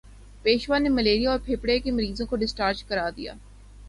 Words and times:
پیشوا 0.43 0.77
نے 0.77 0.89
ملیریا 0.89 1.31
اور 1.31 1.39
پھیپھڑے 1.45 1.77
کے 1.79 1.91
مریضوں 1.91 2.25
کو 2.27 2.35
ڈسچارج 2.35 2.83
کرا 2.83 3.09
دیا 3.17 3.33